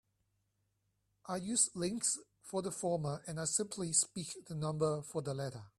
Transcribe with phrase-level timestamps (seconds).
[1.27, 5.61] I use "links" for the former and I simply speak the number for the latter.